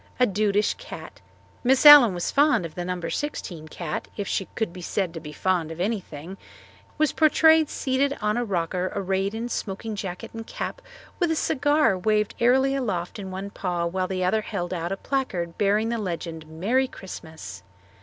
A 0.19 0.25
dudish 0.25 0.73
cat 0.79 1.21
Miss 1.63 1.85
Allen 1.85 2.15
was 2.15 2.31
fond 2.31 2.65
of 2.65 2.73
the 2.73 2.83
No. 2.83 2.99
16 3.07 3.67
cat 3.67 4.07
if 4.17 4.27
she 4.27 4.45
could 4.55 4.73
be 4.73 4.81
said 4.81 5.13
to 5.13 5.19
be 5.19 5.31
fond 5.31 5.69
of 5.69 5.79
anything 5.79 6.37
was 6.97 7.11
portrayed 7.11 7.69
seated 7.69 8.17
on 8.19 8.35
a 8.35 8.43
rocker 8.43 8.91
arrayed 8.95 9.35
in 9.35 9.47
smoking 9.47 9.95
jacket 9.95 10.31
and 10.33 10.47
cap 10.47 10.81
with 11.19 11.29
a 11.29 11.35
cigar 11.35 11.95
waved 11.95 12.33
airily 12.39 12.73
aloft 12.75 13.19
in 13.19 13.29
one 13.29 13.51
paw 13.51 13.85
while 13.85 14.07
the 14.07 14.23
other 14.23 14.41
held 14.41 14.73
out 14.73 14.91
a 14.91 14.97
placard 14.97 15.55
bearing 15.59 15.89
the 15.89 15.99
legend 15.99 16.47
"Merry 16.47 16.87
Christmas." 16.87 17.61